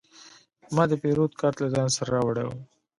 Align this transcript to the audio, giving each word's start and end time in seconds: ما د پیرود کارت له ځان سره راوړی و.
ما 0.75 0.83
د 0.89 0.93
پیرود 1.01 1.31
کارت 1.39 1.57
له 1.61 1.67
ځان 1.75 1.89
سره 1.95 2.09
راوړی 2.15 2.43
و. 2.47 2.51